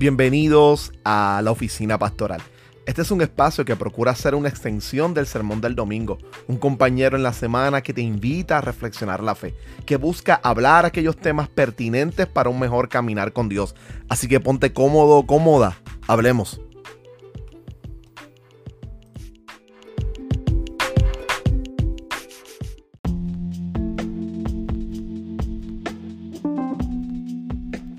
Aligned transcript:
Bienvenidos 0.00 0.94
a 1.04 1.42
la 1.44 1.50
oficina 1.50 1.98
pastoral. 1.98 2.40
Este 2.86 3.02
es 3.02 3.10
un 3.10 3.20
espacio 3.20 3.66
que 3.66 3.76
procura 3.76 4.14
ser 4.14 4.34
una 4.34 4.48
extensión 4.48 5.12
del 5.12 5.26
sermón 5.26 5.60
del 5.60 5.74
domingo, 5.74 6.16
un 6.48 6.56
compañero 6.56 7.18
en 7.18 7.22
la 7.22 7.34
semana 7.34 7.82
que 7.82 7.92
te 7.92 8.00
invita 8.00 8.56
a 8.56 8.60
reflexionar 8.62 9.22
la 9.22 9.34
fe, 9.34 9.54
que 9.84 9.96
busca 9.96 10.40
hablar 10.42 10.86
aquellos 10.86 11.18
temas 11.18 11.50
pertinentes 11.50 12.26
para 12.26 12.48
un 12.48 12.58
mejor 12.58 12.88
caminar 12.88 13.34
con 13.34 13.50
Dios. 13.50 13.74
Así 14.08 14.26
que 14.26 14.40
ponte 14.40 14.72
cómodo, 14.72 15.26
cómoda, 15.26 15.76
hablemos. 16.08 16.62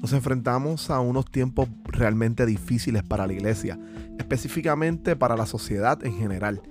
Nos 0.02 0.13
enfrentamos 0.13 0.89
a 0.89 0.99
unos 0.99 1.25
tiempos 1.29 1.70
realmente 2.01 2.47
difíciles 2.47 3.03
para 3.03 3.27
la 3.27 3.33
iglesia, 3.33 3.79
específicamente 4.17 5.15
para 5.15 5.37
la 5.37 5.45
sociedad 5.45 6.03
en 6.03 6.17
general 6.17 6.61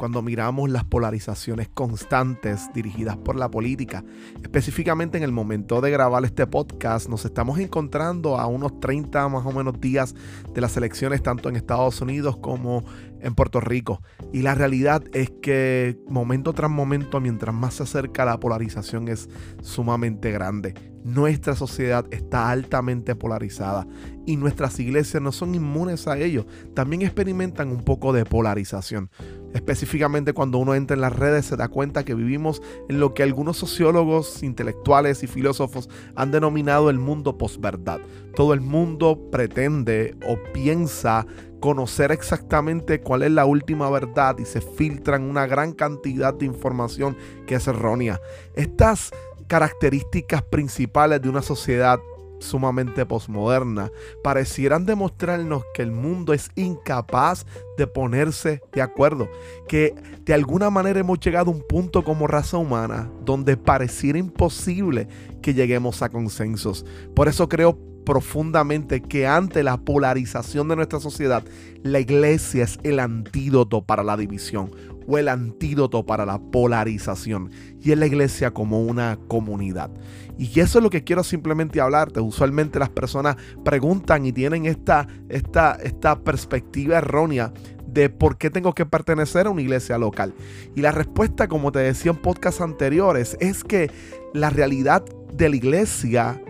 cuando 0.00 0.22
miramos 0.22 0.70
las 0.70 0.84
polarizaciones 0.84 1.68
constantes 1.68 2.70
dirigidas 2.72 3.18
por 3.18 3.36
la 3.36 3.50
política. 3.50 4.02
Específicamente 4.42 5.18
en 5.18 5.24
el 5.24 5.30
momento 5.30 5.82
de 5.82 5.90
grabar 5.90 6.24
este 6.24 6.46
podcast 6.46 7.06
nos 7.06 7.26
estamos 7.26 7.58
encontrando 7.58 8.38
a 8.38 8.46
unos 8.46 8.80
30 8.80 9.28
más 9.28 9.44
o 9.44 9.52
menos 9.52 9.78
días 9.78 10.14
de 10.54 10.60
las 10.62 10.74
elecciones 10.78 11.22
tanto 11.22 11.50
en 11.50 11.56
Estados 11.56 12.00
Unidos 12.00 12.38
como 12.38 12.82
en 13.22 13.34
Puerto 13.34 13.60
Rico. 13.60 14.02
Y 14.32 14.42
la 14.42 14.54
realidad 14.54 15.02
es 15.12 15.30
que 15.42 15.98
momento 16.08 16.52
tras 16.52 16.70
momento, 16.70 17.20
mientras 17.20 17.54
más 17.54 17.74
se 17.74 17.84
acerca 17.84 18.24
la 18.24 18.40
polarización 18.40 19.08
es 19.08 19.28
sumamente 19.62 20.30
grande. 20.30 20.74
Nuestra 21.02 21.56
sociedad 21.56 22.04
está 22.10 22.50
altamente 22.50 23.16
polarizada 23.16 23.86
y 24.26 24.36
nuestras 24.36 24.78
iglesias 24.78 25.22
no 25.22 25.32
son 25.32 25.54
inmunes 25.54 26.06
a 26.06 26.18
ello. 26.18 26.46
También 26.74 27.00
experimentan 27.02 27.70
un 27.70 27.82
poco 27.82 28.12
de 28.12 28.26
polarización. 28.26 29.10
Específicamente 29.54 30.34
cuando 30.34 30.58
uno 30.58 30.74
entra 30.74 30.94
en 30.94 31.00
las 31.00 31.16
redes 31.16 31.46
se 31.46 31.56
da 31.56 31.68
cuenta 31.68 32.04
que 32.04 32.14
vivimos 32.14 32.60
en 32.88 33.00
lo 33.00 33.14
que 33.14 33.22
algunos 33.22 33.56
sociólogos, 33.56 34.42
intelectuales 34.42 35.22
y 35.22 35.26
filósofos 35.26 35.88
han 36.16 36.30
denominado 36.30 36.90
el 36.90 36.98
mundo 36.98 37.38
posverdad. 37.38 38.00
Todo 38.36 38.52
el 38.52 38.60
mundo 38.60 39.30
pretende 39.32 40.16
o 40.28 40.38
piensa 40.52 41.26
conocer 41.60 42.10
exactamente 42.10 43.00
cuál 43.00 43.22
es 43.22 43.30
la 43.30 43.44
última 43.44 43.88
verdad 43.90 44.38
y 44.38 44.44
se 44.44 44.60
filtran 44.60 45.22
una 45.22 45.46
gran 45.46 45.72
cantidad 45.72 46.34
de 46.34 46.46
información 46.46 47.16
que 47.46 47.56
es 47.56 47.68
errónea. 47.68 48.20
Estas 48.54 49.10
características 49.46 50.42
principales 50.42 51.20
de 51.20 51.28
una 51.28 51.42
sociedad 51.42 52.00
sumamente 52.40 53.04
posmoderna 53.04 53.90
parecieran 54.22 54.86
demostrarnos 54.86 55.62
que 55.74 55.82
el 55.82 55.92
mundo 55.92 56.32
es 56.32 56.50
incapaz 56.54 57.46
de 57.76 57.86
ponerse 57.86 58.62
de 58.72 58.82
acuerdo, 58.82 59.28
que 59.68 59.94
de 60.22 60.34
alguna 60.34 60.70
manera 60.70 61.00
hemos 61.00 61.20
llegado 61.20 61.50
a 61.50 61.54
un 61.54 61.62
punto 61.68 62.02
como 62.02 62.26
raza 62.26 62.56
humana 62.56 63.10
donde 63.24 63.56
pareciera 63.56 64.18
imposible 64.18 65.08
que 65.42 65.54
lleguemos 65.54 66.02
a 66.02 66.08
consensos. 66.08 66.84
Por 67.14 67.28
eso 67.28 67.48
creo 67.48 67.78
profundamente 68.04 69.00
que 69.00 69.26
ante 69.26 69.62
la 69.62 69.76
polarización 69.76 70.68
de 70.68 70.76
nuestra 70.76 71.00
sociedad, 71.00 71.44
la 71.82 72.00
iglesia 72.00 72.64
es 72.64 72.78
el 72.82 72.98
antídoto 72.98 73.82
para 73.82 74.02
la 74.02 74.16
división 74.16 74.70
o 75.06 75.18
el 75.18 75.28
antídoto 75.28 76.04
para 76.04 76.24
la 76.24 76.38
polarización. 76.38 77.50
Y 77.80 77.92
es 77.92 77.98
la 77.98 78.06
iglesia 78.06 78.52
como 78.52 78.82
una 78.82 79.18
comunidad. 79.28 79.90
Y 80.38 80.60
eso 80.60 80.78
es 80.78 80.82
lo 80.82 80.90
que 80.90 81.04
quiero 81.04 81.24
simplemente 81.24 81.80
hablarte. 81.80 82.20
Usualmente 82.20 82.78
las 82.78 82.90
personas 82.90 83.36
preguntan 83.64 84.24
y 84.24 84.32
tienen 84.32 84.66
esta, 84.66 85.06
esta, 85.28 85.76
esta 85.82 86.20
perspectiva 86.20 86.98
errónea 86.98 87.52
de 87.86 88.08
por 88.08 88.38
qué 88.38 88.50
tengo 88.50 88.72
que 88.72 88.86
pertenecer 88.86 89.46
a 89.46 89.50
una 89.50 89.62
iglesia 89.62 89.98
local. 89.98 90.32
Y 90.76 90.80
la 90.80 90.92
respuesta, 90.92 91.48
como 91.48 91.72
te 91.72 91.80
decía 91.80 92.12
en 92.12 92.18
podcasts 92.18 92.60
anteriores, 92.60 93.36
es 93.40 93.64
que 93.64 93.90
la 94.32 94.50
realidad 94.50 95.04
de 95.32 95.48
la 95.48 95.56
iglesia 95.56 96.40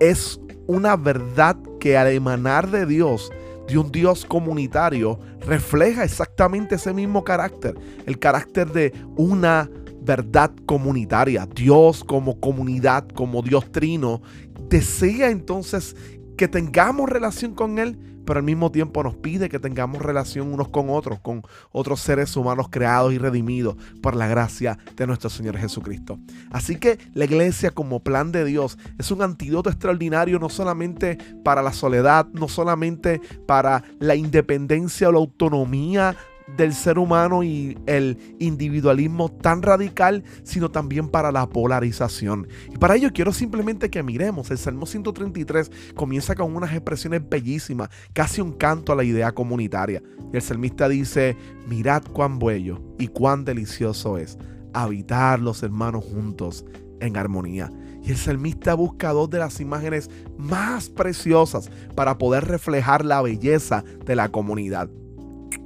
es 0.00 0.40
una 0.66 0.96
verdad 0.96 1.56
que 1.80 1.96
al 1.96 2.08
emanar 2.08 2.70
de 2.70 2.86
Dios, 2.86 3.30
de 3.68 3.78
un 3.78 3.90
Dios 3.90 4.24
comunitario, 4.24 5.18
refleja 5.40 6.04
exactamente 6.04 6.76
ese 6.76 6.92
mismo 6.92 7.24
carácter, 7.24 7.74
el 8.06 8.18
carácter 8.18 8.70
de 8.72 8.92
una 9.16 9.70
verdad 10.00 10.52
comunitaria. 10.66 11.46
Dios 11.46 12.04
como 12.04 12.40
comunidad, 12.40 13.08
como 13.08 13.42
Dios 13.42 13.70
trino, 13.72 14.22
desea 14.68 15.30
entonces 15.30 15.96
que 16.36 16.48
tengamos 16.48 17.08
relación 17.08 17.54
con 17.54 17.78
Él, 17.78 17.98
pero 18.26 18.38
al 18.38 18.44
mismo 18.44 18.70
tiempo 18.70 19.02
nos 19.02 19.14
pide 19.14 19.48
que 19.48 19.58
tengamos 19.58 20.02
relación 20.02 20.52
unos 20.52 20.68
con 20.68 20.90
otros, 20.90 21.20
con 21.20 21.42
otros 21.72 22.00
seres 22.00 22.36
humanos 22.36 22.66
creados 22.70 23.12
y 23.12 23.18
redimidos 23.18 23.76
por 24.02 24.16
la 24.16 24.26
gracia 24.26 24.78
de 24.96 25.06
nuestro 25.06 25.30
Señor 25.30 25.56
Jesucristo. 25.56 26.18
Así 26.50 26.76
que 26.76 26.98
la 27.14 27.24
iglesia 27.24 27.70
como 27.70 28.00
plan 28.00 28.32
de 28.32 28.44
Dios 28.44 28.76
es 28.98 29.10
un 29.10 29.22
antídoto 29.22 29.70
extraordinario 29.70 30.38
no 30.38 30.48
solamente 30.48 31.16
para 31.44 31.62
la 31.62 31.72
soledad, 31.72 32.26
no 32.32 32.48
solamente 32.48 33.20
para 33.46 33.84
la 33.98 34.16
independencia 34.16 35.08
o 35.08 35.12
la 35.12 35.18
autonomía 35.18 36.16
del 36.56 36.74
ser 36.74 36.98
humano 36.98 37.42
y 37.42 37.76
el 37.86 38.36
individualismo 38.38 39.30
tan 39.30 39.62
radical, 39.62 40.22
sino 40.42 40.70
también 40.70 41.08
para 41.08 41.32
la 41.32 41.48
polarización. 41.48 42.48
Y 42.72 42.78
para 42.78 42.94
ello 42.96 43.10
quiero 43.12 43.32
simplemente 43.32 43.90
que 43.90 44.02
miremos, 44.02 44.50
el 44.50 44.58
Salmo 44.58 44.86
133 44.86 45.70
comienza 45.94 46.34
con 46.34 46.54
unas 46.54 46.72
expresiones 46.72 47.28
bellísimas, 47.28 47.88
casi 48.12 48.40
un 48.40 48.52
canto 48.52 48.92
a 48.92 48.96
la 48.96 49.04
idea 49.04 49.32
comunitaria. 49.32 50.02
Y 50.32 50.36
el 50.36 50.42
salmista 50.42 50.88
dice, 50.88 51.36
mirad 51.68 52.02
cuán 52.12 52.38
bello 52.38 52.80
y 52.98 53.08
cuán 53.08 53.44
delicioso 53.44 54.18
es 54.18 54.38
habitar 54.72 55.40
los 55.40 55.62
hermanos 55.62 56.04
juntos 56.04 56.64
en 57.00 57.16
armonía. 57.16 57.70
Y 58.02 58.10
el 58.10 58.16
salmista 58.16 58.74
busca 58.74 59.12
dos 59.12 59.28
de 59.30 59.38
las 59.38 59.60
imágenes 59.60 60.10
más 60.38 60.88
preciosas 60.88 61.70
para 61.96 62.18
poder 62.18 62.44
reflejar 62.44 63.04
la 63.04 63.20
belleza 63.20 63.82
de 64.04 64.14
la 64.14 64.28
comunidad. 64.28 64.88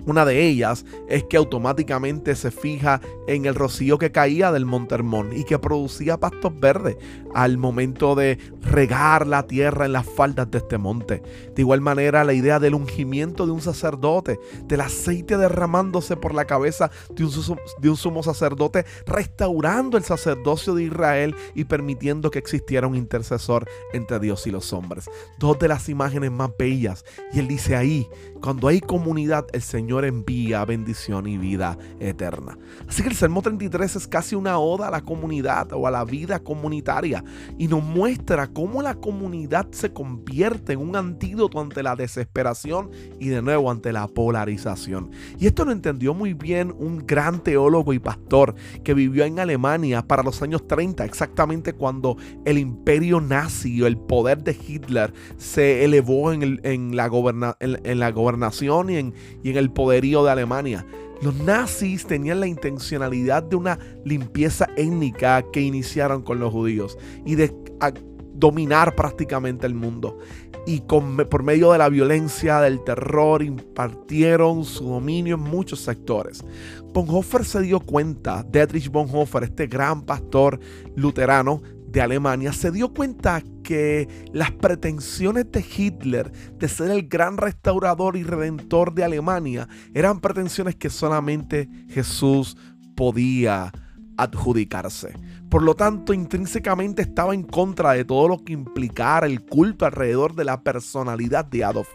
Una 0.06 0.24
de 0.24 0.46
ellas 0.46 0.84
es 1.08 1.24
que 1.24 1.36
automáticamente 1.36 2.34
se 2.34 2.50
fija 2.50 3.00
en 3.26 3.46
el 3.46 3.54
rocío 3.54 3.98
que 3.98 4.12
caía 4.12 4.52
del 4.52 4.66
Monte 4.66 4.94
Hermón 4.94 5.30
y 5.36 5.44
que 5.44 5.58
producía 5.58 6.18
pastos 6.18 6.58
verdes 6.58 6.96
al 7.34 7.58
momento 7.58 8.14
de 8.14 8.38
regar 8.62 9.26
la 9.26 9.46
tierra 9.46 9.86
en 9.86 9.92
las 9.92 10.06
faldas 10.06 10.50
de 10.50 10.58
este 10.58 10.78
monte. 10.78 11.22
De 11.54 11.62
igual 11.62 11.80
manera, 11.80 12.24
la 12.24 12.32
idea 12.32 12.58
del 12.58 12.74
ungimiento 12.74 13.46
de 13.46 13.52
un 13.52 13.60
sacerdote, 13.60 14.38
del 14.64 14.80
aceite 14.80 15.36
derramándose 15.36 16.16
por 16.16 16.34
la 16.34 16.44
cabeza 16.44 16.90
de 17.14 17.24
un, 17.24 17.30
de 17.80 17.90
un 17.90 17.96
sumo 17.96 18.22
sacerdote, 18.22 18.84
restaurando 19.06 19.96
el 19.96 20.04
sacerdocio 20.04 20.74
de 20.74 20.84
Israel 20.84 21.34
y 21.54 21.64
permitiendo 21.64 22.30
que 22.30 22.38
existiera 22.38 22.86
un 22.86 22.96
intercesor 22.96 23.68
entre 23.92 24.18
Dios 24.18 24.46
y 24.46 24.50
los 24.50 24.72
hombres. 24.72 25.08
Dos 25.38 25.58
de 25.58 25.68
las 25.68 25.88
imágenes 25.88 26.30
más 26.30 26.50
bellas. 26.58 27.04
Y 27.32 27.38
él 27.38 27.48
dice 27.48 27.76
ahí, 27.76 28.08
cuando 28.40 28.68
hay 28.68 28.80
comunidad, 28.80 29.46
el 29.52 29.62
Señor 29.62 30.04
envía 30.04 30.64
bendición 30.64 31.26
y 31.26 31.36
vida 31.36 31.76
eterna. 31.98 32.56
Así 32.88 33.02
que 33.02 33.08
el 33.08 33.14
Salmo 33.14 33.42
33 33.42 33.96
es 33.96 34.06
casi 34.06 34.34
una 34.34 34.58
oda 34.58 34.88
a 34.88 34.90
la 34.90 35.02
comunidad 35.02 35.72
o 35.72 35.86
a 35.86 35.90
la 35.90 36.04
vida 36.04 36.40
comunitaria 36.40 37.22
y 37.58 37.68
nos 37.68 37.82
muestra 37.82 38.46
cómo 38.48 38.82
la 38.82 38.94
comunidad 38.94 39.68
se 39.72 39.92
convierte 39.92 40.72
en 40.72 40.80
un 40.80 40.96
antídoto 40.96 41.60
ante 41.60 41.82
la 41.82 41.96
desesperación 41.96 42.90
y 43.18 43.28
de 43.28 43.42
nuevo 43.42 43.70
ante 43.70 43.92
la 43.92 44.08
polarización. 44.08 45.10
Y 45.38 45.46
esto 45.46 45.64
lo 45.64 45.72
entendió 45.72 46.14
muy 46.14 46.34
bien 46.34 46.74
un 46.78 47.06
gran 47.06 47.42
teólogo 47.42 47.92
y 47.92 47.98
pastor 47.98 48.54
que 48.84 48.94
vivió 48.94 49.24
en 49.24 49.38
Alemania 49.38 50.02
para 50.02 50.22
los 50.22 50.40
años 50.42 50.66
30, 50.66 51.04
exactamente 51.04 51.72
cuando 51.74 52.16
el 52.44 52.58
imperio 52.58 53.20
nazi 53.20 53.82
o 53.82 53.86
el 53.86 53.98
poder 53.98 54.42
de 54.42 54.56
Hitler 54.66 55.12
se 55.36 55.84
elevó 55.84 56.32
en, 56.32 56.96
la, 56.96 57.08
gobernación 57.08 58.29
en, 58.98 59.14
y 59.42 59.50
en 59.50 59.56
el 59.56 59.70
poderío 59.70 60.24
de 60.24 60.30
Alemania. 60.30 60.86
Los 61.22 61.34
nazis 61.34 62.06
tenían 62.06 62.40
la 62.40 62.46
intencionalidad 62.46 63.42
de 63.42 63.56
una 63.56 63.78
limpieza 64.04 64.68
étnica 64.76 65.44
que 65.52 65.60
iniciaron 65.60 66.22
con 66.22 66.40
los 66.40 66.50
judíos 66.50 66.96
y 67.26 67.34
de 67.34 67.54
dominar 68.34 68.94
prácticamente 68.94 69.66
el 69.66 69.74
mundo. 69.74 70.18
Y 70.66 70.80
por 70.80 71.42
medio 71.42 71.72
de 71.72 71.78
la 71.78 71.88
violencia, 71.88 72.60
del 72.60 72.82
terror, 72.84 73.42
impartieron 73.42 74.64
su 74.64 74.84
dominio 74.84 75.36
en 75.36 75.42
muchos 75.42 75.80
sectores. 75.80 76.44
Bonhoeffer 76.92 77.44
se 77.44 77.60
dio 77.62 77.80
cuenta, 77.80 78.42
Dietrich 78.42 78.90
Bonhoeffer, 78.90 79.44
este 79.44 79.66
gran 79.66 80.02
pastor 80.02 80.58
luterano, 80.96 81.62
de 81.90 82.00
Alemania 82.00 82.52
se 82.52 82.70
dio 82.70 82.92
cuenta 82.92 83.42
que 83.62 84.08
las 84.32 84.52
pretensiones 84.52 85.50
de 85.50 85.64
Hitler 85.76 86.32
de 86.58 86.68
ser 86.68 86.90
el 86.90 87.08
gran 87.08 87.36
restaurador 87.36 88.16
y 88.16 88.22
redentor 88.22 88.94
de 88.94 89.04
Alemania 89.04 89.68
eran 89.94 90.20
pretensiones 90.20 90.76
que 90.76 90.90
solamente 90.90 91.68
Jesús 91.88 92.56
podía 92.96 93.72
adjudicarse. 94.16 95.14
Por 95.50 95.62
lo 95.62 95.74
tanto, 95.74 96.14
intrínsecamente 96.14 97.02
estaba 97.02 97.34
en 97.34 97.42
contra 97.42 97.92
de 97.92 98.04
todo 98.04 98.28
lo 98.28 98.44
que 98.44 98.52
implicara 98.52 99.26
el 99.26 99.44
culto 99.44 99.84
alrededor 99.84 100.36
de 100.36 100.44
la 100.44 100.62
personalidad 100.62 101.44
de 101.44 101.64
Adolf, 101.64 101.88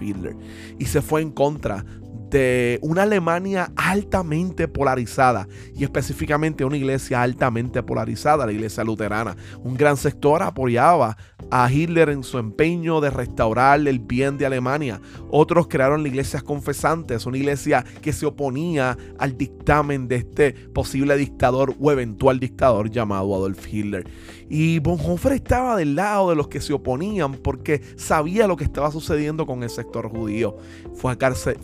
Hitler. 0.00 0.36
Y 0.78 0.84
se 0.84 1.00
fue 1.00 1.22
en 1.22 1.30
contra 1.30 1.84
de 2.30 2.78
una 2.82 3.02
Alemania 3.02 3.72
altamente 3.76 4.68
polarizada 4.68 5.48
y 5.74 5.82
específicamente 5.82 6.64
una 6.64 6.76
iglesia 6.76 7.22
altamente 7.22 7.82
polarizada, 7.82 8.46
la 8.46 8.52
iglesia 8.52 8.84
luterana. 8.84 9.36
Un 9.62 9.74
gran 9.74 9.96
sector 9.96 10.42
apoyaba 10.42 11.16
a 11.50 11.70
Hitler 11.70 12.10
en 12.10 12.22
su 12.22 12.38
empeño 12.38 13.00
de 13.00 13.10
restaurar 13.10 13.80
el 13.86 13.98
bien 13.98 14.38
de 14.38 14.46
Alemania. 14.46 15.00
Otros 15.30 15.66
crearon 15.66 16.02
la 16.02 16.08
iglesia 16.08 16.40
confesantes, 16.40 17.26
una 17.26 17.38
iglesia 17.38 17.84
que 18.00 18.12
se 18.12 18.26
oponía 18.26 18.96
al 19.18 19.36
dictamen 19.36 20.06
de 20.06 20.16
este 20.16 20.52
posible 20.52 21.16
dictador 21.16 21.74
o 21.80 21.90
eventual 21.90 22.38
dictador 22.38 22.89
llamado 22.90 23.34
Adolf 23.34 23.66
Hitler. 23.72 24.08
Y 24.48 24.78
Bonhoeffer 24.80 25.32
estaba 25.32 25.76
del 25.76 25.94
lado 25.94 26.30
de 26.30 26.36
los 26.36 26.48
que 26.48 26.60
se 26.60 26.72
oponían 26.72 27.34
porque 27.34 27.80
sabía 27.96 28.46
lo 28.46 28.56
que 28.56 28.64
estaba 28.64 28.90
sucediendo 28.90 29.46
con 29.46 29.62
el 29.62 29.70
sector 29.70 30.08
judío. 30.08 30.56
Fue, 30.94 31.16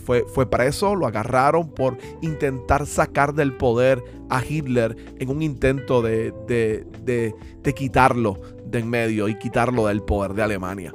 fue, 0.04 0.24
fue 0.32 0.48
preso, 0.48 0.94
lo 0.94 1.06
agarraron 1.06 1.70
por 1.70 1.98
intentar 2.22 2.86
sacar 2.86 3.34
del 3.34 3.52
poder 3.52 4.02
a 4.28 4.44
Hitler 4.44 4.96
en 5.18 5.28
un 5.28 5.42
intento 5.42 6.02
de, 6.02 6.32
de, 6.46 6.86
de, 7.04 7.34
de 7.62 7.74
quitarlo 7.74 8.40
de 8.64 8.78
en 8.78 8.88
medio 8.88 9.28
y 9.28 9.38
quitarlo 9.38 9.86
del 9.86 10.02
poder 10.02 10.34
de 10.34 10.42
Alemania. 10.42 10.94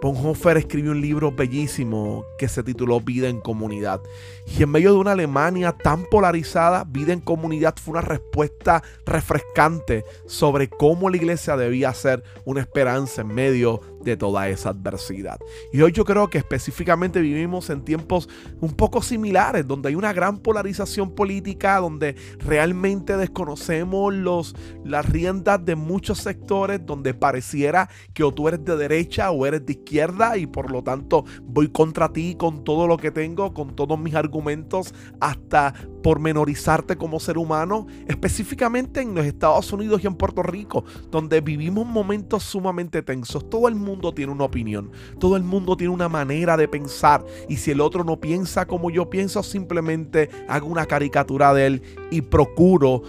Bonhoeffer 0.00 0.56
escribió 0.56 0.92
un 0.92 1.00
libro 1.00 1.30
bellísimo 1.30 2.24
que 2.38 2.48
se 2.48 2.62
tituló 2.62 3.00
Vida 3.00 3.28
en 3.28 3.40
Comunidad. 3.40 4.00
Y 4.46 4.62
en 4.62 4.70
medio 4.70 4.92
de 4.92 4.98
una 4.98 5.12
Alemania 5.12 5.72
tan 5.72 6.04
polarizada, 6.04 6.84
Vida 6.84 7.12
en 7.12 7.20
Comunidad 7.20 7.74
fue 7.76 7.92
una 7.92 8.00
respuesta 8.00 8.82
refrescante 9.04 10.04
sobre 10.26 10.68
cómo 10.68 11.10
la 11.10 11.16
iglesia 11.16 11.56
debía 11.56 11.92
ser 11.92 12.22
una 12.44 12.60
esperanza 12.60 13.20
en 13.20 13.28
medio 13.28 13.80
de 14.02 14.16
toda 14.16 14.48
esa 14.48 14.70
adversidad. 14.70 15.38
Y 15.72 15.80
hoy 15.82 15.92
yo 15.92 16.04
creo 16.04 16.28
que 16.30 16.38
específicamente 16.38 17.20
vivimos 17.20 17.70
en 17.70 17.84
tiempos 17.84 18.28
un 18.60 18.72
poco 18.72 19.02
similares, 19.02 19.66
donde 19.66 19.90
hay 19.90 19.94
una 19.94 20.12
gran 20.12 20.38
polarización 20.38 21.14
política, 21.14 21.78
donde 21.78 22.16
realmente 22.38 23.16
desconocemos 23.16 24.14
los, 24.14 24.54
las 24.84 25.08
riendas 25.08 25.64
de 25.64 25.76
muchos 25.76 26.18
sectores, 26.18 26.84
donde 26.84 27.14
pareciera 27.14 27.88
que 28.14 28.24
o 28.24 28.32
tú 28.32 28.48
eres 28.48 28.64
de 28.64 28.76
derecha 28.76 29.30
o 29.30 29.46
eres 29.46 29.64
de 29.66 29.72
izquierda 29.72 30.36
y 30.36 30.46
por 30.46 30.70
lo 30.70 30.82
tanto 30.82 31.24
voy 31.42 31.68
contra 31.68 32.12
ti 32.12 32.36
con 32.38 32.64
todo 32.64 32.86
lo 32.86 32.96
que 32.96 33.10
tengo, 33.10 33.52
con 33.54 33.74
todos 33.76 33.98
mis 33.98 34.14
argumentos, 34.14 34.94
hasta 35.20 35.74
pormenorizarte 36.02 36.96
como 36.96 37.20
ser 37.20 37.36
humano, 37.38 37.86
específicamente 38.08 39.00
en 39.00 39.14
los 39.14 39.26
Estados 39.26 39.72
Unidos 39.72 40.02
y 40.02 40.06
en 40.06 40.14
Puerto 40.14 40.42
Rico, 40.42 40.84
donde 41.10 41.40
vivimos 41.40 41.86
momentos 41.86 42.42
sumamente 42.42 43.02
tensos. 43.02 43.48
Todo 43.48 43.68
el 43.68 43.74
mundo 43.74 43.89
tiene 43.98 44.32
una 44.32 44.44
opinión, 44.44 44.90
todo 45.18 45.36
el 45.36 45.42
mundo 45.42 45.76
tiene 45.76 45.92
una 45.92 46.08
manera 46.08 46.56
de 46.56 46.68
pensar 46.68 47.24
y 47.48 47.56
si 47.56 47.70
el 47.70 47.80
otro 47.80 48.04
no 48.04 48.20
piensa 48.20 48.66
como 48.66 48.90
yo 48.90 49.10
pienso, 49.10 49.42
simplemente 49.42 50.30
hago 50.48 50.68
una 50.68 50.86
caricatura 50.86 51.52
de 51.52 51.66
él 51.66 51.82
y 52.10 52.22
procuro 52.22 53.02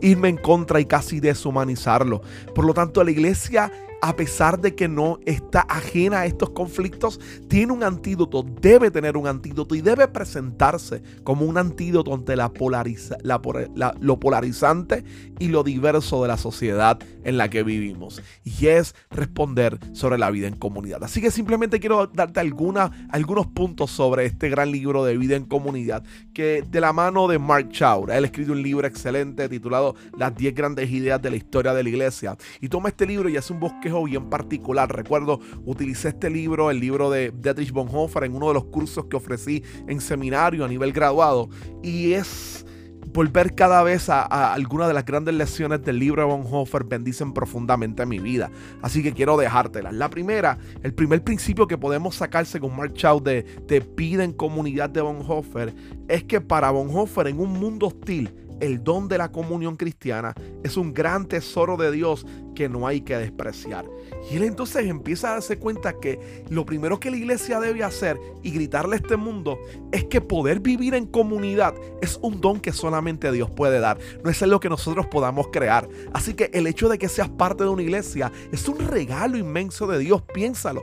irme 0.00 0.28
en 0.28 0.36
contra 0.36 0.80
y 0.80 0.84
casi 0.84 1.20
deshumanizarlo. 1.20 2.22
Por 2.54 2.64
lo 2.64 2.74
tanto, 2.74 3.02
la 3.02 3.10
iglesia 3.10 3.72
a 4.04 4.16
pesar 4.16 4.60
de 4.60 4.74
que 4.74 4.88
no 4.88 5.20
está 5.26 5.60
ajena 5.60 6.20
a 6.20 6.26
estos 6.26 6.50
conflictos, 6.50 7.20
tiene 7.48 7.72
un 7.72 7.84
antídoto, 7.84 8.42
debe 8.42 8.90
tener 8.90 9.16
un 9.16 9.28
antídoto 9.28 9.76
y 9.76 9.80
debe 9.80 10.08
presentarse 10.08 11.04
como 11.22 11.46
un 11.46 11.56
antídoto 11.56 12.12
ante 12.12 12.34
la 12.34 12.52
polariza, 12.52 13.16
lo 13.22 14.18
polarizante 14.18 15.04
y 15.38 15.48
lo 15.48 15.62
diverso 15.62 16.20
de 16.20 16.28
la 16.28 16.36
sociedad 16.36 16.98
en 17.22 17.36
la 17.38 17.48
que 17.48 17.62
vivimos. 17.62 18.20
Y 18.42 18.66
es 18.66 18.96
responder 19.12 19.78
sobre 19.92 20.18
la 20.18 20.32
vida 20.32 20.48
en 20.48 20.56
comunidad. 20.56 21.04
Así 21.04 21.20
que 21.20 21.30
simplemente 21.30 21.78
quiero 21.78 22.08
darte 22.08 22.40
alguna, 22.40 23.06
algunos 23.08 23.46
puntos 23.46 23.92
sobre 23.92 24.26
este 24.26 24.48
gran 24.48 24.72
libro 24.72 25.04
de 25.04 25.16
vida 25.16 25.36
en 25.36 25.44
comunidad 25.44 26.02
que 26.34 26.64
de 26.68 26.80
la 26.80 26.92
mano 26.92 27.28
de 27.28 27.38
Mark 27.38 27.68
Chaur, 27.70 28.10
él 28.10 28.24
escribe 28.24 28.50
un 28.50 28.62
libro 28.64 28.84
excelente 28.84 29.48
titulado 29.48 29.94
Las 30.18 30.34
10 30.34 30.56
grandes 30.56 30.90
ideas 30.90 31.22
de 31.22 31.30
la 31.30 31.36
historia 31.36 31.72
de 31.72 31.84
la 31.84 31.88
iglesia. 31.88 32.36
Y 32.60 32.68
toma 32.68 32.88
este 32.88 33.06
libro 33.06 33.28
y 33.28 33.36
hace 33.36 33.52
un 33.52 33.60
bosque 33.60 33.91
bien 34.04 34.30
particular. 34.30 34.94
Recuerdo, 34.94 35.40
utilicé 35.64 36.08
este 36.08 36.30
libro, 36.30 36.70
el 36.70 36.80
libro 36.80 37.10
de 37.10 37.32
Dietrich 37.32 37.72
Bonhoeffer, 37.72 38.24
en 38.24 38.34
uno 38.34 38.48
de 38.48 38.54
los 38.54 38.64
cursos 38.66 39.06
que 39.06 39.16
ofrecí 39.16 39.62
en 39.88 40.00
seminario 40.00 40.64
a 40.64 40.68
nivel 40.68 40.92
graduado. 40.92 41.48
Y 41.82 42.12
es 42.12 42.64
volver 43.12 43.54
cada 43.54 43.82
vez 43.82 44.08
a, 44.08 44.52
algunas 44.52 44.88
de 44.88 44.94
las 44.94 45.04
grandes 45.04 45.34
lecciones 45.34 45.82
del 45.82 45.98
libro 45.98 46.22
de 46.22 46.28
Bonhoeffer 46.28 46.84
bendicen 46.84 47.32
profundamente 47.32 48.06
mi 48.06 48.18
vida. 48.18 48.50
Así 48.80 49.02
que 49.02 49.12
quiero 49.12 49.36
dejártelas. 49.36 49.92
La 49.94 50.08
primera, 50.08 50.58
el 50.82 50.94
primer 50.94 51.22
principio 51.22 51.66
que 51.66 51.78
podemos 51.78 52.16
sacarse 52.16 52.58
con 52.60 52.76
Mark 52.76 52.94
Chau 52.94 53.22
de, 53.22 53.42
de 53.66 53.80
vida 53.80 54.24
en 54.24 54.32
comunidad 54.32 54.90
de 54.90 55.02
Bonhoeffer 55.02 55.74
es 56.08 56.24
que 56.24 56.40
para 56.40 56.70
Bonhoeffer 56.70 57.28
en 57.28 57.40
un 57.40 57.52
mundo 57.52 57.88
hostil 57.88 58.34
el 58.62 58.84
don 58.84 59.08
de 59.08 59.18
la 59.18 59.32
comunión 59.32 59.76
cristiana 59.76 60.34
es 60.62 60.76
un 60.76 60.94
gran 60.94 61.26
tesoro 61.26 61.76
de 61.76 61.90
Dios 61.90 62.24
que 62.54 62.68
no 62.68 62.86
hay 62.86 63.00
que 63.00 63.16
despreciar. 63.16 63.84
Y 64.30 64.36
él 64.36 64.44
entonces 64.44 64.86
empieza 64.86 65.30
a 65.30 65.32
darse 65.32 65.58
cuenta 65.58 65.98
que 65.98 66.44
lo 66.48 66.64
primero 66.64 67.00
que 67.00 67.10
la 67.10 67.16
iglesia 67.16 67.58
debe 67.58 67.82
hacer 67.82 68.18
y 68.42 68.52
gritarle 68.52 68.94
a 68.94 68.98
este 68.98 69.16
mundo 69.16 69.58
es 69.90 70.04
que 70.04 70.20
poder 70.20 70.60
vivir 70.60 70.94
en 70.94 71.06
comunidad 71.06 71.74
es 72.00 72.20
un 72.22 72.40
don 72.40 72.60
que 72.60 72.72
solamente 72.72 73.32
Dios 73.32 73.50
puede 73.50 73.80
dar. 73.80 73.98
No 74.22 74.30
es 74.30 74.40
algo 74.42 74.60
que 74.60 74.68
nosotros 74.68 75.06
podamos 75.06 75.48
crear. 75.48 75.88
Así 76.12 76.34
que 76.34 76.50
el 76.54 76.68
hecho 76.68 76.88
de 76.88 76.98
que 76.98 77.08
seas 77.08 77.30
parte 77.30 77.64
de 77.64 77.70
una 77.70 77.82
iglesia 77.82 78.30
es 78.52 78.68
un 78.68 78.78
regalo 78.78 79.36
inmenso 79.36 79.88
de 79.88 79.98
Dios. 79.98 80.22
Piénsalo. 80.32 80.82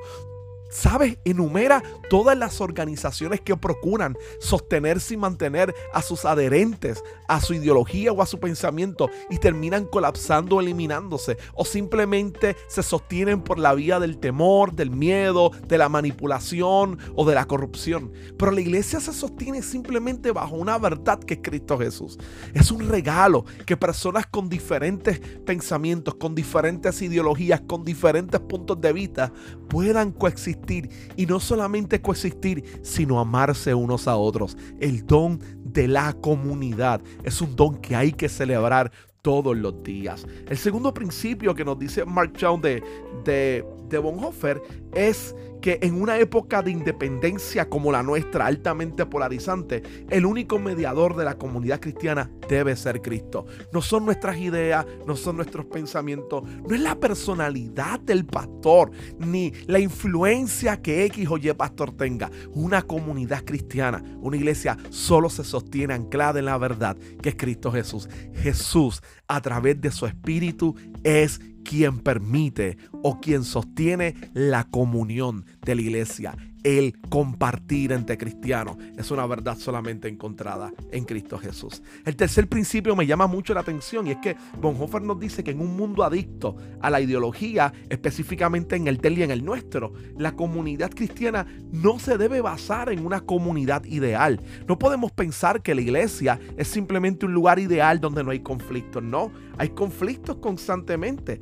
¿Sabes? 0.69 1.17
Enumera 1.25 1.81
todas 2.09 2.37
las 2.37 2.61
organizaciones 2.61 3.41
que 3.41 3.57
procuran 3.57 4.15
sostenerse 4.39 5.15
y 5.15 5.17
mantener 5.17 5.73
a 5.93 6.01
sus 6.01 6.25
adherentes 6.25 7.03
a 7.27 7.41
su 7.41 7.53
ideología 7.53 8.11
o 8.11 8.21
a 8.21 8.25
su 8.25 8.39
pensamiento 8.39 9.09
y 9.29 9.37
terminan 9.37 9.85
colapsando 9.85 10.57
o 10.57 10.61
eliminándose 10.61 11.37
o 11.53 11.65
simplemente 11.65 12.55
se 12.67 12.83
sostienen 12.83 13.41
por 13.41 13.59
la 13.59 13.73
vía 13.73 13.99
del 13.99 14.17
temor, 14.17 14.73
del 14.73 14.91
miedo, 14.91 15.51
de 15.67 15.77
la 15.77 15.89
manipulación 15.89 16.97
o 17.15 17.25
de 17.25 17.35
la 17.35 17.45
corrupción. 17.45 18.11
Pero 18.37 18.51
la 18.51 18.61
iglesia 18.61 18.99
se 18.99 19.13
sostiene 19.13 19.61
simplemente 19.61 20.31
bajo 20.31 20.55
una 20.55 20.77
verdad 20.77 21.19
que 21.19 21.35
es 21.35 21.39
Cristo 21.41 21.77
Jesús. 21.77 22.17
Es 22.53 22.71
un 22.71 22.87
regalo 22.89 23.45
que 23.65 23.77
personas 23.77 24.25
con 24.25 24.49
diferentes 24.49 25.19
pensamientos, 25.45 26.15
con 26.15 26.35
diferentes 26.35 27.01
ideologías, 27.01 27.61
con 27.61 27.83
diferentes 27.83 28.39
puntos 28.39 28.81
de 28.81 28.93
vista 28.93 29.31
puedan 29.67 30.11
coexistir 30.11 30.58
y 31.15 31.25
no 31.25 31.39
solamente 31.39 32.01
coexistir, 32.01 32.63
sino 32.83 33.19
amarse 33.19 33.73
unos 33.73 34.07
a 34.07 34.15
otros. 34.15 34.57
El 34.79 35.05
don 35.05 35.39
de 35.63 35.87
la 35.87 36.13
comunidad 36.13 37.01
es 37.23 37.41
un 37.41 37.55
don 37.55 37.77
que 37.77 37.95
hay 37.95 38.11
que 38.11 38.29
celebrar 38.29 38.91
todos 39.21 39.57
los 39.57 39.83
días. 39.83 40.25
El 40.47 40.57
segundo 40.57 40.93
principio 40.93 41.53
que 41.53 41.65
nos 41.65 41.77
dice 41.77 42.05
Mark 42.05 42.33
Chown 42.33 42.61
de, 42.61 42.83
de, 43.25 43.65
de 43.89 43.97
Bonhoeffer 43.97 44.61
es 44.93 45.35
que 45.61 45.79
en 45.81 46.01
una 46.01 46.17
época 46.17 46.61
de 46.61 46.71
independencia 46.71 47.69
como 47.69 47.91
la 47.91 48.03
nuestra, 48.03 48.45
altamente 48.45 49.05
polarizante, 49.05 49.83
el 50.09 50.25
único 50.25 50.59
mediador 50.59 51.15
de 51.15 51.25
la 51.25 51.37
comunidad 51.37 51.79
cristiana 51.79 52.29
debe 52.47 52.75
ser 52.75 53.01
Cristo. 53.01 53.45
No 53.71 53.81
son 53.81 54.05
nuestras 54.05 54.37
ideas, 54.37 54.85
no 55.05 55.15
son 55.15 55.35
nuestros 55.37 55.65
pensamientos, 55.65 56.43
no 56.43 56.75
es 56.75 56.81
la 56.81 56.99
personalidad 56.99 57.99
del 57.99 58.25
pastor, 58.25 58.91
ni 59.17 59.51
la 59.67 59.79
influencia 59.79 60.81
que 60.81 61.05
X 61.05 61.27
o 61.29 61.37
Y 61.37 61.53
pastor 61.53 61.91
tenga. 61.91 62.31
Una 62.53 62.81
comunidad 62.81 63.43
cristiana, 63.43 64.03
una 64.21 64.37
iglesia, 64.37 64.77
solo 64.89 65.29
se 65.29 65.43
sostiene 65.43 65.93
anclada 65.93 66.39
en 66.39 66.45
la 66.45 66.57
verdad 66.57 66.97
que 67.21 67.29
es 67.29 67.35
Cristo 67.35 67.71
Jesús. 67.71 68.09
Jesús, 68.33 69.01
a 69.27 69.41
través 69.41 69.79
de 69.81 69.91
su 69.91 70.05
Espíritu, 70.05 70.75
es 71.03 71.39
quien 71.69 71.99
permite 71.99 72.77
o 73.03 73.19
quien 73.19 73.43
sostiene 73.43 74.15
la 74.33 74.63
comunión 74.63 75.45
de 75.63 75.75
la 75.75 75.81
iglesia. 75.81 76.35
El 76.63 76.99
compartir 77.09 77.93
entre 77.93 78.17
cristianos 78.17 78.77
es 78.97 79.11
una 79.11 79.25
verdad 79.25 79.57
solamente 79.57 80.09
encontrada 80.09 80.73
en 80.91 81.05
Cristo 81.05 81.37
Jesús. 81.37 81.81
El 82.05 82.17
tercer 82.17 82.49
principio 82.49 82.95
me 82.95 83.07
llama 83.07 83.27
mucho 83.27 83.53
la 83.53 83.61
atención 83.61 84.07
y 84.07 84.11
es 84.11 84.17
que 84.17 84.35
Bonhoeffer 84.61 85.01
nos 85.01 85.19
dice 85.19 85.43
que 85.43 85.51
en 85.51 85.61
un 85.61 85.77
mundo 85.77 86.03
adicto 86.03 86.57
a 86.81 86.89
la 86.89 86.99
ideología, 86.99 87.71
específicamente 87.89 88.75
en 88.75 88.87
el 88.87 88.97
del 88.97 89.19
y 89.19 89.23
en 89.23 89.31
el 89.31 89.45
nuestro, 89.45 89.93
la 90.17 90.33
comunidad 90.33 90.91
cristiana 90.91 91.47
no 91.71 91.97
se 91.97 92.17
debe 92.17 92.41
basar 92.41 92.91
en 92.91 93.05
una 93.05 93.21
comunidad 93.21 93.85
ideal. 93.85 94.41
No 94.67 94.77
podemos 94.77 95.11
pensar 95.11 95.61
que 95.61 95.75
la 95.75 95.81
iglesia 95.81 96.39
es 96.57 96.67
simplemente 96.67 97.25
un 97.25 97.33
lugar 97.33 97.59
ideal 97.59 98.01
donde 98.01 98.23
no 98.23 98.31
hay 98.31 98.41
conflictos. 98.41 99.01
No, 99.01 99.31
hay 99.57 99.69
conflictos 99.69 100.37
constantemente 100.37 101.39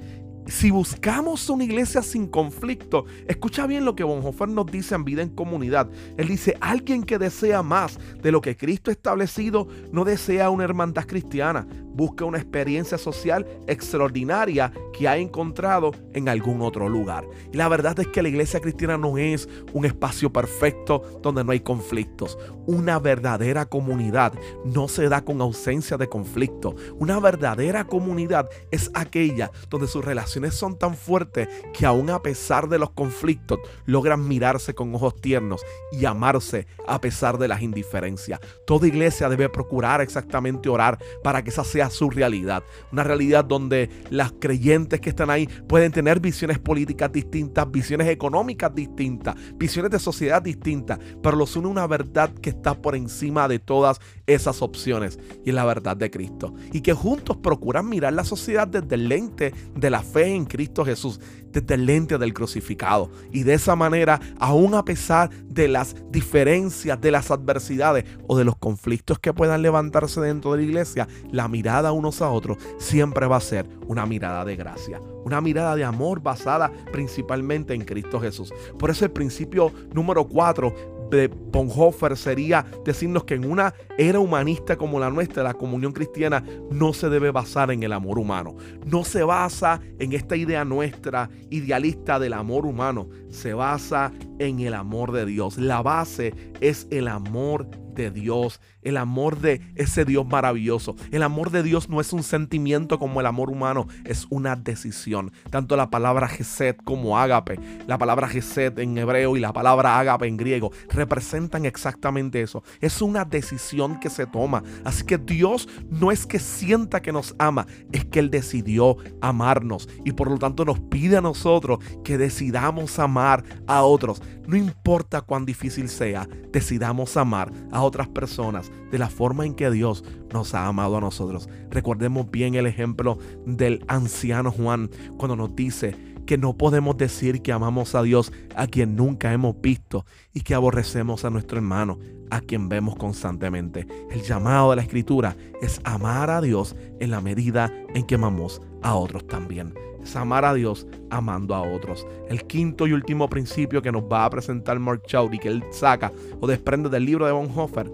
si 0.47 0.71
buscamos 0.71 1.49
una 1.49 1.63
iglesia 1.63 2.01
sin 2.01 2.27
conflicto, 2.27 3.05
escucha 3.27 3.67
bien 3.67 3.85
lo 3.85 3.95
que 3.95 4.03
Bonhoeffer 4.03 4.47
nos 4.47 4.65
dice 4.65 4.95
en 4.95 5.03
Vida 5.03 5.21
en 5.21 5.29
Comunidad. 5.29 5.89
Él 6.17 6.27
dice, 6.27 6.57
alguien 6.61 7.03
que 7.03 7.17
desea 7.17 7.63
más 7.63 7.99
de 8.21 8.31
lo 8.31 8.41
que 8.41 8.55
Cristo 8.55 8.89
ha 8.89 8.93
establecido 8.93 9.67
no 9.91 10.05
desea 10.05 10.49
una 10.49 10.63
hermandad 10.63 11.05
cristiana, 11.05 11.67
busca 11.97 12.25
una 12.25 12.37
experiencia 12.37 12.97
social 12.97 13.45
extraordinaria 13.65 14.71
que 14.93 15.07
ha 15.07 15.17
encontrado 15.17 15.91
en 16.13 16.29
algún 16.29 16.61
otro 16.61 16.87
lugar. 16.87 17.27
Y 17.51 17.57
la 17.57 17.67
verdad 17.67 17.99
es 17.99 18.07
que 18.07 18.21
la 18.21 18.29
iglesia 18.29 18.59
cristiana 18.59 18.97
no 18.97 19.17
es 19.17 19.49
un 19.73 19.85
espacio 19.85 20.31
perfecto 20.31 21.19
donde 21.23 21.43
no 21.43 21.51
hay 21.51 21.61
conflictos. 21.61 22.37
Una 22.67 22.99
verdadera 22.99 23.65
comunidad 23.65 24.33
no 24.63 24.87
se 24.87 25.09
da 25.09 25.25
con 25.25 25.41
ausencia 25.41 25.97
de 25.97 26.07
conflicto. 26.07 26.75
Una 26.99 27.19
verdadera 27.19 27.85
comunidad 27.85 28.47
es 28.69 28.91
aquella 28.93 29.51
donde 29.69 29.87
sus 29.87 30.05
relaciones 30.05 30.53
son 30.53 30.77
tan 30.77 30.95
fuertes 30.95 31.49
que 31.73 31.85
aún 31.85 32.11
a 32.11 32.21
pesar 32.21 32.69
de 32.69 32.77
los 32.77 32.91
conflictos 32.91 33.59
logran 33.85 34.27
mirarse 34.27 34.75
con 34.75 34.93
ojos 34.93 35.19
tiernos 35.19 35.61
y 35.91 36.05
amarse 36.05 36.67
a 36.87 37.01
pesar 37.01 37.39
de 37.39 37.47
las 37.47 37.63
indiferencias. 37.63 38.39
Toda 38.67 38.87
iglesia 38.87 39.29
debe 39.29 39.49
procurar 39.49 40.01
exactamente 40.01 40.69
orar 40.69 40.99
para 41.23 41.43
que 41.43 41.49
esa 41.49 41.63
sea 41.63 41.86
su 41.89 42.09
realidad. 42.09 42.63
Una 42.91 43.03
realidad 43.03 43.45
donde 43.45 43.89
las 44.09 44.33
creyentes 44.39 44.99
que 45.01 45.09
están 45.09 45.29
ahí 45.29 45.47
pueden 45.67 45.91
tener 45.91 46.19
visiones 46.19 46.59
políticas 46.59 47.11
distintas, 47.11 47.69
visiones 47.69 48.07
económicas 48.07 48.73
distintas, 48.73 49.35
visiones 49.55 49.91
de 49.91 49.99
sociedad 49.99 50.41
distintas, 50.41 50.99
pero 51.21 51.37
los 51.37 51.55
une 51.55 51.67
una 51.67 51.87
verdad 51.87 52.31
que 52.41 52.49
está 52.49 52.73
por 52.73 52.95
encima 52.95 53.47
de 53.47 53.59
todas 53.59 53.99
esas 54.27 54.61
opciones 54.61 55.17
y 55.45 55.53
la 55.53 55.65
verdad 55.65 55.97
de 55.97 56.11
Cristo. 56.11 56.53
Y 56.73 56.81
que 56.81 56.93
juntos 56.93 57.37
procuran 57.37 57.89
mirar 57.89 58.13
la 58.13 58.25
sociedad 58.25 58.67
desde 58.67 58.95
el 58.95 59.07
lente 59.07 59.53
de 59.75 59.89
la 59.89 60.01
fe 60.01 60.27
en 60.27 60.45
Cristo 60.45 60.85
Jesús, 60.85 61.19
desde 61.51 61.75
el 61.75 61.85
lente 61.85 62.17
del 62.17 62.33
crucificado. 62.33 63.09
Y 63.31 63.43
de 63.43 63.53
esa 63.53 63.75
manera, 63.75 64.19
aún 64.37 64.75
a 64.75 64.83
pesar 64.83 65.29
de 65.45 65.69
las 65.69 65.95
diferencias, 66.11 66.99
de 66.99 67.11
las 67.11 67.31
adversidades 67.31 68.03
o 68.27 68.37
de 68.37 68.43
los 68.43 68.57
conflictos 68.57 69.17
que 69.19 69.33
puedan 69.33 69.61
levantarse 69.61 70.19
dentro 70.19 70.51
de 70.51 70.57
la 70.57 70.63
iglesia, 70.63 71.07
la 71.31 71.47
mirada 71.47 71.93
unos 71.93 72.21
a 72.21 72.29
otros 72.29 72.57
siempre 72.77 73.27
va 73.27 73.37
a 73.37 73.41
ser 73.41 73.67
una 73.87 74.05
mirada 74.05 74.43
de 74.43 74.57
gracia, 74.57 74.99
una 75.23 75.39
mirada 75.39 75.75
de 75.75 75.85
amor 75.85 76.21
basada 76.21 76.71
principalmente 76.91 77.73
en 77.73 77.85
Cristo 77.85 78.19
Jesús. 78.19 78.53
Por 78.77 78.89
eso 78.89 79.05
el 79.05 79.11
principio 79.11 79.71
número 79.93 80.27
4 80.27 80.96
de 81.09 81.27
Bonhoeffer 81.27 82.15
sería 82.17 82.65
decirnos 82.85 83.23
que 83.23 83.35
en 83.35 83.49
una 83.49 83.73
era 83.97 84.19
humanista 84.19 84.75
como 84.75 84.99
la 84.99 85.09
nuestra, 85.09 85.43
la 85.43 85.53
comunión 85.53 85.91
cristiana 85.91 86.43
no 86.71 86.93
se 86.93 87.09
debe 87.09 87.31
basar 87.31 87.71
en 87.71 87.83
el 87.83 87.93
amor 87.93 88.19
humano. 88.19 88.55
No 88.85 89.03
se 89.03 89.23
basa 89.23 89.81
en 89.99 90.13
esta 90.13 90.35
idea 90.35 90.65
nuestra 90.65 91.29
idealista 91.49 92.19
del 92.19 92.33
amor 92.33 92.65
humano. 92.65 93.09
Se 93.29 93.53
basa 93.53 94.11
en 94.39 94.59
el 94.59 94.73
amor 94.73 95.11
de 95.11 95.25
Dios. 95.25 95.57
La 95.57 95.81
base 95.81 96.33
es 96.61 96.87
el 96.91 97.07
amor 97.07 97.67
de 97.69 97.86
Dios, 97.97 98.61
el 98.81 98.97
amor 98.97 99.39
de 99.39 99.61
ese 99.75 100.05
Dios 100.05 100.25
maravilloso. 100.25 100.95
El 101.11 101.23
amor 101.23 101.51
de 101.51 101.63
Dios 101.63 101.89
no 101.89 101.99
es 101.99 102.13
un 102.13 102.23
sentimiento 102.23 102.99
como 102.99 103.19
el 103.19 103.25
amor 103.25 103.49
humano, 103.49 103.87
es 104.05 104.27
una 104.29 104.55
decisión. 104.55 105.31
Tanto 105.49 105.75
la 105.75 105.89
palabra 105.89 106.27
Geset 106.27 106.81
como 106.83 107.17
ágape, 107.17 107.59
la 107.87 107.97
palabra 107.97 108.27
Geset 108.27 108.77
en 108.79 108.97
hebreo 108.97 109.35
y 109.35 109.39
la 109.39 109.53
palabra 109.53 109.99
ágape 109.99 110.27
en 110.27 110.37
griego, 110.37 110.71
representan 110.89 111.65
exactamente 111.65 112.41
eso. 112.41 112.63
Es 112.79 113.01
una 113.01 113.25
decisión 113.25 113.99
que 113.99 114.09
se 114.09 114.25
toma. 114.25 114.63
Así 114.85 115.03
que 115.03 115.17
Dios 115.17 115.67
no 115.89 116.11
es 116.11 116.25
que 116.25 116.39
sienta 116.39 117.01
que 117.01 117.11
nos 117.11 117.35
ama, 117.39 117.67
es 117.91 118.05
que 118.05 118.19
Él 118.19 118.29
decidió 118.29 118.97
amarnos 119.21 119.89
y 120.05 120.13
por 120.13 120.29
lo 120.29 120.37
tanto 120.37 120.65
nos 120.65 120.79
pide 120.79 121.17
a 121.17 121.21
nosotros 121.21 121.79
que 122.03 122.17
decidamos 122.17 122.99
amar 122.99 123.43
a 123.67 123.83
otros. 123.83 124.21
No 124.47 124.55
importa 124.55 125.21
cuán 125.21 125.45
difícil 125.45 125.89
sea, 125.89 126.27
decidamos 126.51 127.17
amar 127.17 127.51
a 127.71 127.81
otras 127.87 128.07
personas 128.07 128.71
de 128.91 128.97
la 128.97 129.09
forma 129.09 129.45
en 129.45 129.55
que 129.55 129.71
Dios 129.71 130.03
nos 130.31 130.53
ha 130.53 130.67
amado 130.67 130.97
a 130.97 131.01
nosotros. 131.01 131.49
Recordemos 131.71 132.29
bien 132.29 132.55
el 132.55 132.65
ejemplo 132.65 133.17
del 133.45 133.83
anciano 133.87 134.51
Juan 134.51 134.89
cuando 135.17 135.35
nos 135.35 135.55
dice 135.55 135.95
que 136.27 136.37
no 136.37 136.55
podemos 136.55 136.95
decir 136.97 137.41
que 137.41 137.51
amamos 137.51 137.95
a 137.95 138.03
Dios 138.03 138.31
a 138.55 138.67
quien 138.67 138.95
nunca 138.95 139.33
hemos 139.33 139.59
visto 139.59 140.05
y 140.33 140.41
que 140.41 140.53
aborrecemos 140.53 141.25
a 141.25 141.31
nuestro 141.31 141.57
hermano 141.57 141.97
a 142.29 142.41
quien 142.41 142.69
vemos 142.69 142.97
constantemente. 142.97 143.87
El 144.11 144.21
llamado 144.21 144.69
de 144.69 144.75
la 144.75 144.81
escritura 144.83 145.35
es 145.61 145.81
amar 145.85 146.29
a 146.29 146.41
Dios 146.41 146.75
en 146.99 147.09
la 147.09 147.21
medida 147.21 147.73
en 147.95 148.05
que 148.05 148.15
amamos 148.15 148.61
a 148.83 148.93
otros 148.93 149.25
también. 149.25 149.73
Es 150.03 150.15
amar 150.15 150.45
a 150.45 150.53
Dios 150.53 150.85
amando 151.09 151.55
a 151.55 151.61
otros. 151.61 152.05
El 152.29 152.45
quinto 152.45 152.85
y 152.85 152.91
último 152.91 153.29
principio 153.29 153.81
que 153.81 153.91
nos 153.91 154.03
va 154.03 154.25
a 154.25 154.29
presentar 154.29 154.77
Mark 154.79 155.03
Chowdy, 155.07 155.39
que 155.39 155.47
él 155.47 155.63
saca 155.71 156.11
o 156.41 156.45
desprende 156.45 156.89
del 156.89 157.05
libro 157.05 157.25
de 157.25 157.31
Bonhoeffer, 157.31 157.89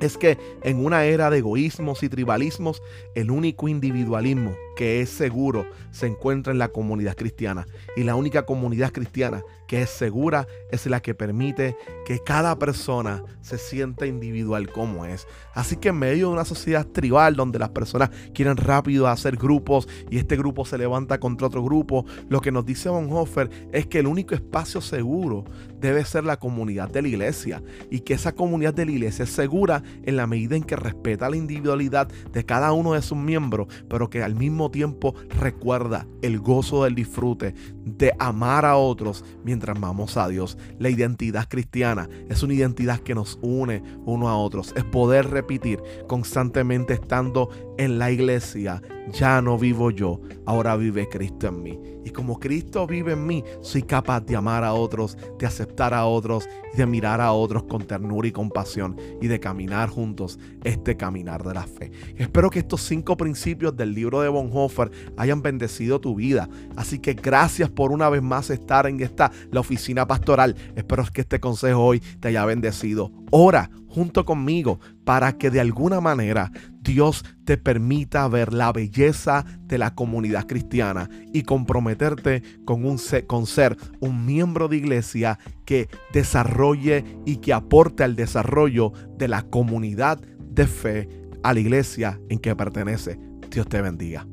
es 0.00 0.18
que 0.18 0.38
en 0.62 0.84
una 0.84 1.04
era 1.04 1.30
de 1.30 1.38
egoísmos 1.38 2.02
y 2.02 2.08
tribalismos, 2.08 2.82
el 3.14 3.30
único 3.30 3.68
individualismo 3.68 4.56
es 4.82 5.10
seguro 5.10 5.66
se 5.90 6.06
encuentra 6.06 6.52
en 6.52 6.58
la 6.58 6.68
comunidad 6.68 7.16
cristiana. 7.16 7.66
Y 7.96 8.02
la 8.02 8.16
única 8.16 8.44
comunidad 8.44 8.92
cristiana 8.92 9.42
que 9.66 9.82
es 9.82 9.90
segura 9.90 10.46
es 10.70 10.86
la 10.86 11.00
que 11.00 11.14
permite 11.14 11.76
que 12.04 12.18
cada 12.18 12.58
persona 12.58 13.22
se 13.40 13.56
sienta 13.56 14.06
individual 14.06 14.70
como 14.70 15.06
es. 15.06 15.26
Así 15.54 15.76
que 15.76 15.88
en 15.88 15.98
medio 15.98 16.28
de 16.28 16.34
una 16.34 16.44
sociedad 16.44 16.86
tribal 16.86 17.36
donde 17.36 17.58
las 17.58 17.70
personas 17.70 18.10
quieren 18.34 18.56
rápido 18.56 19.06
hacer 19.06 19.36
grupos 19.36 19.88
y 20.10 20.18
este 20.18 20.36
grupo 20.36 20.64
se 20.64 20.78
levanta 20.78 21.20
contra 21.20 21.46
otro 21.46 21.62
grupo, 21.62 22.04
lo 22.28 22.40
que 22.40 22.52
nos 22.52 22.66
dice 22.66 22.88
Bonhoeffer 22.88 23.48
es 23.72 23.86
que 23.86 24.00
el 24.00 24.06
único 24.06 24.34
espacio 24.34 24.80
seguro 24.80 25.44
debe 25.80 26.04
ser 26.04 26.24
la 26.24 26.38
comunidad 26.38 26.88
de 26.88 27.02
la 27.02 27.08
iglesia 27.08 27.62
y 27.90 28.00
que 28.00 28.14
esa 28.14 28.32
comunidad 28.32 28.72
de 28.72 28.86
la 28.86 28.92
iglesia 28.92 29.24
es 29.24 29.30
segura 29.30 29.82
en 30.04 30.16
la 30.16 30.26
medida 30.26 30.54
en 30.54 30.62
que 30.62 30.76
respeta 30.76 31.28
la 31.28 31.36
individualidad 31.36 32.08
de 32.08 32.44
cada 32.44 32.72
uno 32.72 32.92
de 32.92 33.02
sus 33.02 33.18
miembros, 33.18 33.68
pero 33.88 34.08
que 34.08 34.22
al 34.22 34.34
mismo 34.34 34.70
tiempo 34.72 35.14
recuerda 35.38 36.06
el 36.22 36.40
gozo 36.40 36.82
del 36.82 36.96
disfrute 36.96 37.54
de 37.84 38.12
amar 38.18 38.64
a 38.64 38.76
otros 38.76 39.24
mientras 39.44 39.76
amamos 39.76 40.16
a 40.16 40.26
Dios. 40.28 40.58
La 40.80 40.90
identidad 40.90 41.48
cristiana 41.48 42.08
es 42.28 42.42
una 42.42 42.54
identidad 42.54 42.98
que 42.98 43.14
nos 43.14 43.38
une 43.42 43.82
uno 44.04 44.28
a 44.28 44.36
otros. 44.36 44.72
Es 44.76 44.84
poder 44.84 45.30
repetir 45.30 45.80
constantemente 46.08 46.94
estando 46.94 47.48
en 47.78 47.98
la 47.98 48.10
iglesia, 48.10 48.82
ya 49.12 49.40
no 49.40 49.58
vivo 49.58 49.90
yo, 49.90 50.20
ahora 50.46 50.76
vive 50.76 51.08
Cristo 51.08 51.48
en 51.48 51.62
mí. 51.62 51.78
Y 52.04 52.10
como 52.10 52.40
Cristo 52.40 52.86
vive 52.86 53.12
en 53.12 53.26
mí, 53.26 53.44
soy 53.60 53.82
capaz 53.82 54.22
de 54.22 54.34
amar 54.34 54.64
a 54.64 54.74
otros, 54.74 55.16
de 55.38 55.46
aceptar 55.46 55.94
a 55.94 56.06
otros 56.06 56.48
de 56.74 56.86
mirar 56.86 57.20
a 57.20 57.32
otros 57.32 57.64
con 57.64 57.82
ternura 57.82 58.28
y 58.28 58.32
compasión 58.32 58.96
y 59.20 59.26
de 59.26 59.40
caminar 59.40 59.88
juntos 59.88 60.38
este 60.64 60.96
caminar 60.96 61.42
de 61.42 61.54
la 61.54 61.66
fe. 61.66 61.90
Espero 62.16 62.50
que 62.50 62.60
estos 62.60 62.82
cinco 62.82 63.16
principios 63.16 63.76
del 63.76 63.94
libro 63.94 64.20
de 64.20 64.28
Bonhoeffer 64.52 64.90
hayan 65.16 65.42
bendecido 65.42 66.00
tu 66.00 66.14
vida. 66.14 66.48
Así 66.76 66.98
que 66.98 67.14
gracias 67.14 67.70
por 67.70 67.92
una 67.92 68.08
vez 68.08 68.22
más 68.22 68.50
estar 68.50 68.86
en 68.86 69.00
esta, 69.00 69.32
la 69.50 69.60
oficina 69.60 70.06
pastoral. 70.06 70.56
Espero 70.76 71.04
que 71.12 71.22
este 71.22 71.40
consejo 71.40 71.84
hoy 71.84 72.00
te 72.20 72.28
haya 72.28 72.44
bendecido. 72.44 73.10
Ora 73.30 73.70
junto 73.88 74.24
conmigo 74.24 74.80
para 75.04 75.36
que 75.36 75.50
de 75.50 75.60
alguna 75.60 76.00
manera 76.00 76.50
Dios 76.80 77.24
te 77.44 77.58
permita 77.58 78.26
ver 78.28 78.52
la 78.52 78.72
belleza 78.72 79.44
de 79.64 79.78
la 79.78 79.94
comunidad 79.94 80.46
cristiana 80.46 81.10
y 81.32 81.42
comprometerte 81.42 82.42
con, 82.64 82.84
un, 82.84 82.98
con 83.26 83.46
ser 83.46 83.76
un 84.00 84.24
miembro 84.24 84.68
de 84.68 84.78
iglesia 84.78 85.38
que 85.66 85.88
desarrolle 86.12 87.04
y 87.26 87.36
que 87.36 87.52
aporte 87.52 88.02
al 88.02 88.16
desarrollo 88.16 88.92
de 89.18 89.28
la 89.28 89.42
comunidad 89.42 90.20
de 90.38 90.66
fe 90.66 91.08
a 91.42 91.52
la 91.52 91.60
iglesia 91.60 92.20
en 92.28 92.38
que 92.38 92.56
pertenece. 92.56 93.18
Dios 93.50 93.68
te 93.68 93.82
bendiga. 93.82 94.26